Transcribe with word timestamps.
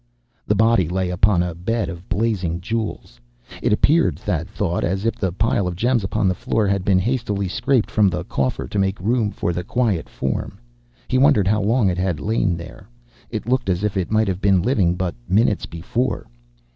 The 0.47 0.55
body 0.55 0.87
lay 0.89 1.11
upon 1.11 1.43
a 1.43 1.53
bed 1.53 1.87
of 1.87 2.09
blazing 2.09 2.59
jewels. 2.59 3.19
It 3.61 3.71
appeared, 3.71 4.17
Thad 4.17 4.49
thought, 4.49 4.83
as 4.83 5.05
if 5.05 5.13
the 5.15 5.31
pile 5.31 5.67
of 5.67 5.75
gems 5.75 6.03
upon 6.03 6.27
the 6.27 6.33
floor 6.33 6.65
had 6.67 6.83
been 6.83 6.97
hastily 6.97 7.47
scraped 7.47 7.91
from 7.91 8.09
the 8.09 8.23
coffer, 8.23 8.67
to 8.67 8.79
make 8.79 8.99
room 8.99 9.29
for 9.29 9.53
the 9.53 9.63
quiet 9.63 10.09
form. 10.09 10.57
He 11.07 11.19
wondered 11.19 11.45
how 11.47 11.61
long 11.61 11.87
it 11.87 11.99
had 11.99 12.19
lain 12.19 12.57
there. 12.57 12.89
It 13.29 13.47
looked 13.47 13.69
as 13.69 13.83
if 13.83 13.95
it 13.95 14.09
might 14.09 14.27
have 14.27 14.41
been 14.41 14.63
living 14.63 14.95
but 14.95 15.13
minutes 15.29 15.67
before. 15.67 16.25